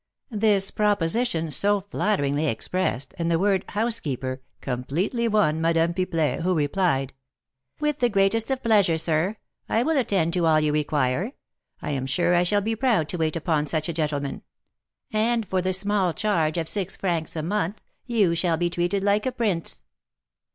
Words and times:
This 0.33 0.71
proposition, 0.71 1.51
so 1.51 1.81
flatteringly 1.81 2.47
expressed, 2.47 3.13
and 3.19 3.29
the 3.29 3.37
word 3.37 3.63
"housekeeper" 3.67 4.41
completely 4.59 5.27
won 5.27 5.61
Madame 5.61 5.93
Pipelet, 5.93 6.41
who 6.41 6.55
replied: 6.55 7.13
"With 7.79 7.99
the 7.99 8.09
greatest 8.09 8.49
of 8.49 8.63
pleasure, 8.63 8.97
sir, 8.97 9.37
I 9.69 9.83
will 9.83 9.95
attend 9.99 10.33
to 10.33 10.47
all 10.47 10.59
you 10.59 10.73
require. 10.73 11.33
I 11.83 11.91
am 11.91 12.07
sure 12.07 12.33
I 12.33 12.41
shall 12.41 12.61
be 12.61 12.75
proud 12.75 13.09
to 13.09 13.17
wait 13.19 13.35
upon 13.35 13.67
such 13.67 13.89
a 13.89 13.93
gentleman; 13.93 14.41
and, 15.13 15.47
for 15.47 15.61
the 15.61 15.71
small 15.71 16.13
charge 16.13 16.57
of 16.57 16.67
six 16.67 16.97
francs 16.97 17.35
a 17.35 17.43
month, 17.43 17.79
you 18.07 18.33
shall 18.33 18.57
be 18.57 18.71
treated 18.71 19.03
like 19.03 19.27
a 19.27 19.31
prince." 19.31 19.83